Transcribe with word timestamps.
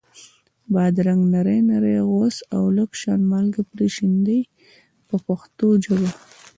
بادرنګ 0.73 1.21
نري 1.33 1.59
نري 1.69 1.95
غوڅ 2.09 2.35
او 2.55 2.63
لږ 2.77 2.91
شان 3.01 3.21
مالګه 3.31 3.61
پرې 3.71 3.87
شیندئ 3.95 4.41
په 5.07 5.15
پښتو 5.25 5.67
ژبه. 5.83 6.09